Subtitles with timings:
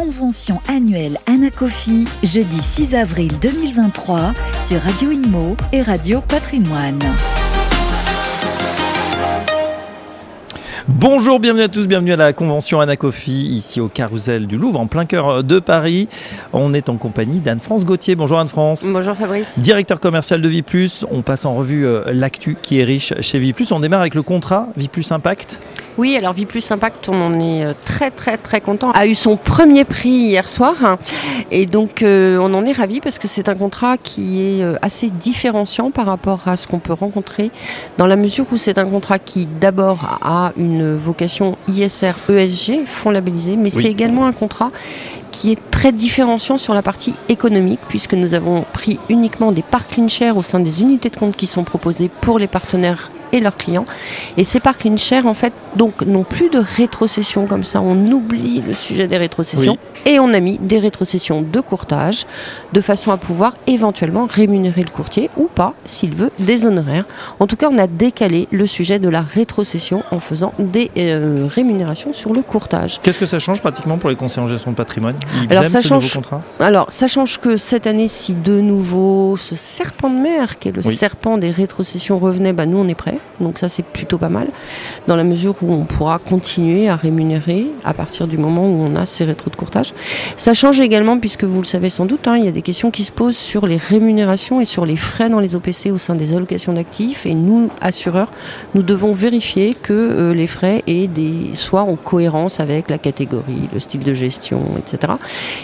[0.00, 4.32] convention annuelle Anacofi, jeudi 6 avril 2023
[4.64, 6.98] sur Radio Inmo et Radio Patrimoine.
[10.88, 14.86] Bonjour, bienvenue à tous, bienvenue à la convention Anacofi, ici au Carousel du Louvre, en
[14.86, 16.08] plein cœur de Paris.
[16.54, 18.16] On est en compagnie d'Anne-France Gauthier.
[18.16, 18.84] Bonjour Anne-France.
[18.86, 19.58] Bonjour Fabrice.
[19.58, 21.04] Directeur commercial de Viplus.
[21.10, 23.66] On passe en revue euh, l'actu qui est riche chez Viplus.
[23.70, 25.60] On démarre avec le contrat Viplus Impact.
[26.00, 28.90] Oui, alors Viplus Impact, on en est euh, très très très content.
[28.92, 30.96] A eu son premier prix hier soir
[31.50, 35.10] et donc euh, on en est ravi parce que c'est un contrat qui est assez
[35.10, 37.50] différenciant par rapport à ce qu'on peut rencontrer
[37.98, 43.10] dans la mesure où c'est un contrat qui d'abord a une vocation ISR ESG, fonds
[43.10, 44.70] labellisé, mais c'est également un contrat
[45.32, 49.86] qui est très différenciant sur la partie économique, puisque nous avons pris uniquement des parts
[49.86, 53.56] clean au sein des unités de compte qui sont proposées pour les partenaires et leurs
[53.56, 53.86] clients.
[54.36, 57.80] Et ces parcs share, en fait, donc, n'ont plus de rétrocession comme ça.
[57.80, 59.78] On oublie le sujet des rétrocessions.
[60.06, 62.26] Et on a mis des rétrocessions de courtage,
[62.72, 67.04] de façon à pouvoir éventuellement rémunérer le courtier ou pas, s'il veut, des honoraires.
[67.38, 71.46] En tout cas, on a décalé le sujet de la rétrocession en faisant des euh,
[71.48, 72.98] rémunérations sur le courtage.
[73.02, 75.16] Qu'est-ce que ça change pratiquement pour les conseillers en gestion de patrimoine?
[75.42, 76.18] Ils alors, ça change,
[76.58, 80.72] alors, ça change que cette année, si de nouveau ce serpent de mer, qui est
[80.72, 83.19] le serpent des rétrocessions, revenait, bah, nous, on est prêts.
[83.40, 84.48] Donc ça, c'est plutôt pas mal,
[85.06, 88.94] dans la mesure où on pourra continuer à rémunérer à partir du moment où on
[88.96, 89.94] a ces rétros de courtage.
[90.36, 92.90] Ça change également, puisque vous le savez sans doute, hein, il y a des questions
[92.90, 96.14] qui se posent sur les rémunérations et sur les frais dans les OPC au sein
[96.14, 97.26] des allocations d'actifs.
[97.26, 98.30] Et nous, assureurs,
[98.74, 103.80] nous devons vérifier que euh, les frais des, soient en cohérence avec la catégorie, le
[103.80, 105.14] style de gestion, etc.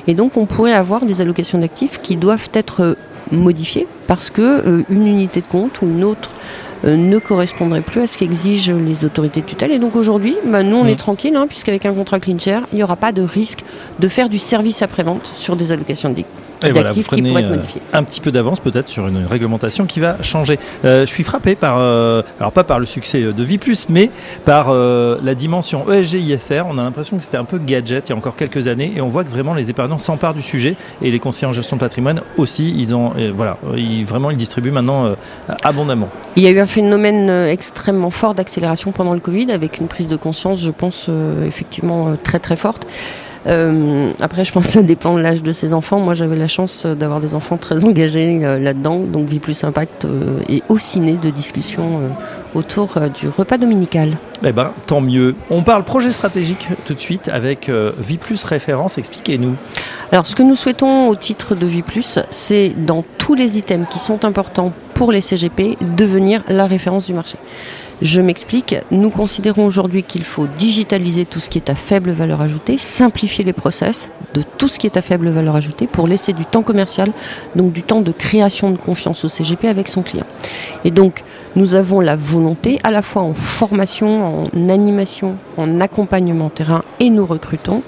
[0.06, 2.94] Et donc, on pourrait avoir des allocations d'actifs qui doivent être euh,
[3.32, 6.30] modifiées parce que euh, une unité de compte ou une autre
[6.84, 9.72] ne correspondrait plus à ce qu'exigent les autorités de tutelle.
[9.72, 10.98] Et donc aujourd'hui, bah, nous on est mm.
[10.98, 13.60] tranquille, hein, puisqu'avec un contrat clean share, il n'y aura pas de risque
[13.98, 16.16] de faire du service après-vente sur des allocations de
[16.64, 17.58] et voilà, vous prenez euh,
[17.92, 20.58] un petit peu d'avance peut-être sur une réglementation qui va changer.
[20.84, 24.10] Euh, je suis frappé par, alors pas par le succès de Viplus, mais
[24.44, 26.62] par la dimension ESG-ISR.
[26.68, 29.00] On a l'impression que c'était un peu gadget il y a encore quelques années, et
[29.00, 31.80] on voit que vraiment les épargnants s'emparent du sujet, et les conseillers en gestion de
[31.80, 32.74] patrimoine aussi.
[32.76, 35.14] Ils ont, voilà, ils, vraiment ils distribuent maintenant
[35.62, 36.08] abondamment.
[36.36, 39.88] Il y a eu un phénomène euh, extrêmement fort d'accélération pendant le Covid, avec une
[39.88, 42.86] prise de conscience, je pense, euh, effectivement euh, très très forte.
[43.46, 46.00] Après, je pense que ça dépend de l'âge de ses enfants.
[46.00, 50.06] Moi, j'avais la chance d'avoir des enfants très engagés là-dedans, donc Vie Plus Impact
[50.48, 52.00] est au ciné de discussions
[52.54, 54.10] autour du repas dominical.
[54.44, 55.34] Eh ben, tant mieux.
[55.50, 58.98] On parle projet stratégique tout de suite avec Vie Plus Référence.
[58.98, 59.54] Expliquez-nous.
[60.12, 63.86] Alors, ce que nous souhaitons au titre de Vie Plus, c'est dans tous les items
[63.88, 67.38] qui sont importants pour les CGP devenir la référence du marché.
[68.02, 72.42] Je m'explique, nous considérons aujourd'hui qu'il faut digitaliser tout ce qui est à faible valeur
[72.42, 76.34] ajoutée, simplifier les process de tout ce qui est à faible valeur ajoutée pour laisser
[76.34, 77.10] du temps commercial,
[77.54, 80.26] donc du temps de création de confiance au CGP avec son client.
[80.84, 81.24] Et donc,
[81.54, 87.08] nous avons la volonté, à la fois en formation, en animation, en accompagnement terrain, et
[87.08, 87.82] nous recrutons,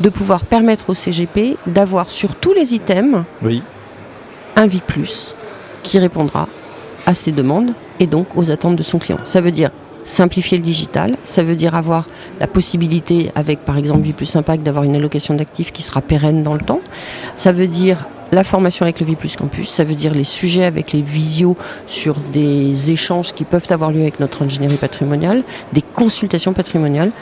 [0.00, 3.62] de pouvoir permettre au CGP d'avoir sur tous les items oui.
[4.56, 5.34] un vie plus
[5.82, 6.48] qui répondra
[7.06, 9.18] à ses demandes et donc aux attentes de son client.
[9.24, 9.70] Ça veut dire
[10.04, 12.06] simplifier le digital, ça veut dire avoir
[12.38, 16.42] la possibilité, avec par exemple Vie Plus Impact, d'avoir une allocation d'actifs qui sera pérenne
[16.42, 16.80] dans le temps.
[17.36, 20.64] Ça veut dire la formation avec le Vie Plus Campus, ça veut dire les sujets
[20.64, 21.56] avec les visios
[21.86, 27.12] sur des échanges qui peuvent avoir lieu avec notre ingénierie patrimoniale, des consultations patrimoniales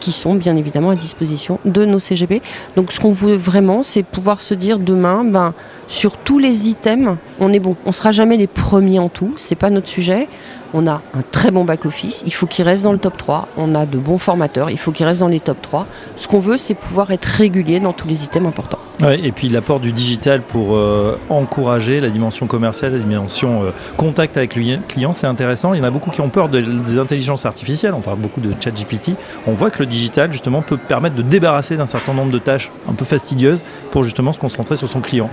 [0.00, 2.42] qui sont bien évidemment à disposition de nos CGP.
[2.74, 5.54] Donc ce qu'on veut vraiment, c'est pouvoir se dire demain, ben,
[5.86, 7.76] sur tous les items, on est bon.
[7.86, 10.28] On sera jamais les premiers en tout, c'est pas notre sujet.
[10.72, 13.48] On a un très bon back-office, il faut qu'il reste dans le top 3.
[13.56, 15.86] On a de bons formateurs, il faut qu'il reste dans les top 3.
[16.16, 18.78] Ce qu'on veut, c'est pouvoir être régulier dans tous les items importants.
[19.08, 24.36] Et puis l'apport du digital pour euh, encourager la dimension commerciale, la dimension euh, contact
[24.36, 25.74] avec le client, c'est intéressant.
[25.74, 28.50] Il y en a beaucoup qui ont peur des intelligences artificielles, on parle beaucoup de
[28.60, 29.12] chat GPT.
[29.46, 32.70] On voit que le digital, justement, peut permettre de débarrasser d'un certain nombre de tâches
[32.88, 35.30] un peu fastidieuses pour justement se concentrer sur son client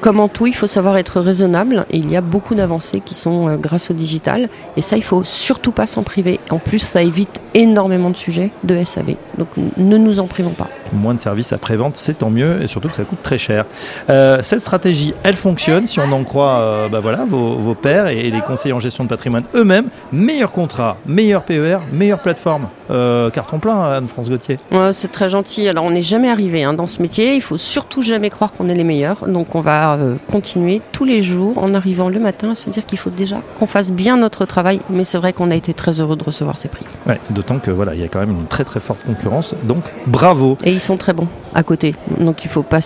[0.00, 3.48] comme en tout, il faut savoir être raisonnable il y a beaucoup d'avancées qui sont
[3.48, 6.40] euh, grâce au digital et ça, il faut surtout pas s'en priver.
[6.50, 9.16] En plus, ça évite énormément de sujets de SAV.
[9.38, 10.68] Donc ne nous en privons pas.
[10.92, 13.64] Moins de services après-vente, c'est tant mieux et surtout que ça coûte très cher.
[14.08, 18.08] Euh, cette stratégie, elle fonctionne si on en croit euh, bah voilà, vos, vos pairs
[18.08, 19.88] et les conseillers en gestion de patrimoine eux-mêmes.
[20.12, 22.68] Meilleur contrat, meilleur PER, meilleure plateforme.
[22.88, 24.56] carton plein, Anne-France Gauthier.
[24.92, 25.68] c'est très gentil.
[25.68, 27.34] Alors on n'est jamais arrivé hein, dans ce métier.
[27.34, 29.26] Il faut surtout jamais croire qu'on est les meilleurs.
[29.26, 32.86] Donc on va euh, continuer tous les jours en arrivant le matin à se dire
[32.86, 34.80] qu'il faut déjà qu'on fasse bien notre travail.
[34.90, 36.84] Mais c'est vrai qu'on a été très heureux de recevoir ces prix.
[37.06, 39.54] Ouais, d'autant que voilà, il y a quand même une très très forte concurrence.
[39.62, 40.58] Donc bravo.
[40.62, 42.78] Et ils sont très bons à côté, donc il faut pas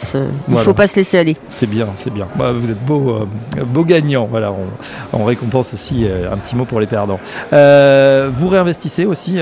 [0.48, 1.36] il faut pas se laisser aller.
[1.48, 2.28] C'est bien, c'est bien.
[2.36, 3.26] Bah, vous êtes beau,
[3.66, 4.26] beau gagnant.
[4.30, 4.54] Voilà,
[5.12, 7.18] on, récompense aussi un petit mot pour les perdants.
[7.50, 9.38] vous réinvestissez aussi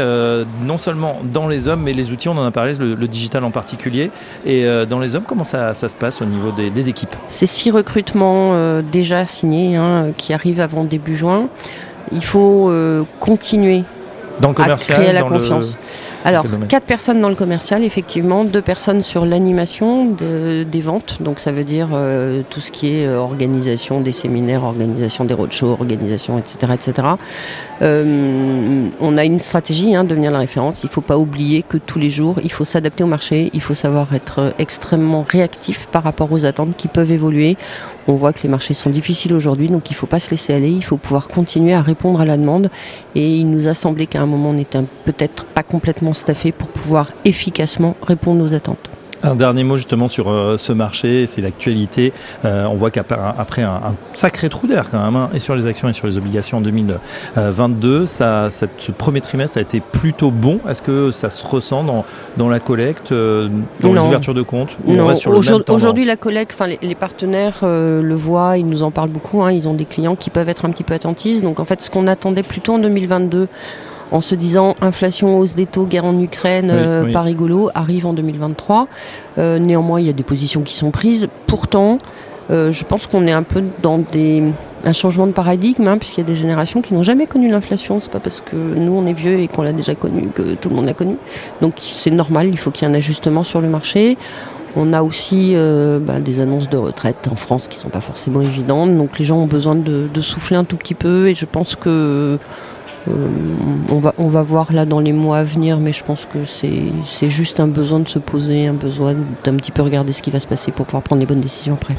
[0.65, 2.29] non seulement dans les hommes, mais les outils.
[2.29, 4.11] On en a parlé, le, digital en particulier.
[4.47, 7.15] Et dans les hommes, comment ça, se passe au niveau des, équipes?
[7.29, 11.49] C'est six recrutements déjà signés hein, qui arrivent avant début juin
[12.13, 13.85] il faut euh, continuer
[14.41, 15.77] dans à créer la confiance.
[16.25, 21.51] Alors, quatre personnes dans le commercial, effectivement, deux personnes sur l'animation des ventes, donc ça
[21.51, 26.39] veut dire euh, tout ce qui est euh, organisation des séminaires, organisation des roadshows, organisation,
[26.39, 26.73] etc.
[26.75, 27.09] etc.
[27.83, 30.85] Euh, on a une stratégie, hein, devenir la référence.
[30.85, 33.61] Il ne faut pas oublier que tous les jours, il faut s'adapter au marché, il
[33.61, 37.57] faut savoir être extrêmement réactif par rapport aux attentes qui peuvent évoluer.
[38.09, 40.53] On voit que les marchés sont difficiles aujourd'hui, donc il ne faut pas se laisser
[40.53, 42.71] aller, il faut pouvoir continuer à répondre à la demande.
[43.15, 46.69] Et il nous a semblé qu'à un moment, on n'était peut-être pas complètement staffé pour
[46.69, 48.92] pouvoir efficacement répondre aux attentes.
[49.23, 52.13] Un dernier mot justement sur euh, ce marché, c'est l'actualité.
[52.45, 53.81] Euh, on voit qu'après un,
[54.15, 56.61] sacré trou d'air quand même, hein, et sur les actions et sur les obligations en
[56.61, 60.59] 2022, ça, ce premier trimestre a été plutôt bon.
[60.69, 62.05] Est-ce que ça se ressent dans,
[62.37, 63.49] dans la collecte, euh,
[63.81, 65.13] dans l'ouverture de compte Non,
[65.69, 69.69] aujourd'hui la collecte, les, les, partenaires le voient, ils nous en parlent beaucoup, hein, ils
[69.69, 71.43] ont des clients qui peuvent être un petit peu attentistes.
[71.43, 73.49] Donc en fait ce qu'on attendait plutôt en 2022,
[74.13, 78.13] en se disant inflation, hausse des taux, guerre en Ukraine, euh, pas rigolo, arrive en
[78.13, 78.87] 2023.
[79.39, 81.29] Euh, néanmoins, il y a des positions qui sont prises.
[81.47, 81.99] Pourtant,
[82.51, 84.43] euh, je pense qu'on est un peu dans des,
[84.85, 88.01] un changement de paradigme, hein, puisqu'il y a des générations qui n'ont jamais connu l'inflation.
[88.01, 90.69] C'est pas parce que nous on est vieux et qu'on l'a déjà connu que tout
[90.69, 91.17] le monde l'a connu.
[91.63, 94.19] Donc c'est normal, il faut qu'il y ait un ajustement sur le marché.
[94.77, 95.55] On a aussi
[96.01, 98.97] bah, des annonces de retraite en France qui sont pas forcément évidentes.
[98.97, 101.77] Donc les gens ont besoin de, de souffler un tout petit peu et je pense
[101.77, 102.39] que
[103.91, 106.45] on, va, on va voir là dans les mois à venir, mais je pense que
[106.45, 109.15] c'est juste un besoin de se poser, un besoin
[109.45, 111.75] d'un petit peu regarder ce qui va se passer pour pouvoir prendre les bonnes décisions
[111.75, 111.95] après.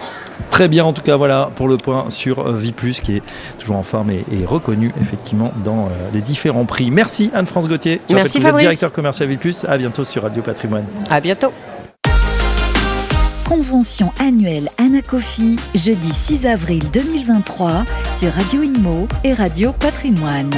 [0.50, 3.24] Très bien, en tout cas, voilà pour le point sur euh, Plus qui est
[3.60, 6.92] toujours en forme et, reconnu effectivement dans euh, les différents prix.
[6.92, 8.02] Merci Anne-France Gauthier.
[8.10, 10.86] Merci vous êtes directeur commercial Plus À bientôt sur Radio Patrimoine.
[11.10, 11.52] À bientôt.
[13.46, 17.84] Convention annuelle Anacofi, jeudi 6 avril 2023
[18.18, 20.52] sur Radio Inmo et Radio Patrimoine.